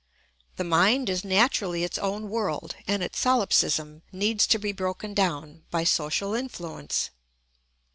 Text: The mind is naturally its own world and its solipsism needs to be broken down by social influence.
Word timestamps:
The 0.55 0.63
mind 0.63 1.11
is 1.11 1.23
naturally 1.23 1.83
its 1.83 1.99
own 1.99 2.27
world 2.31 2.75
and 2.87 3.03
its 3.03 3.19
solipsism 3.19 4.01
needs 4.11 4.47
to 4.47 4.57
be 4.57 4.71
broken 4.71 5.13
down 5.13 5.61
by 5.69 5.83
social 5.83 6.33
influence. 6.33 7.11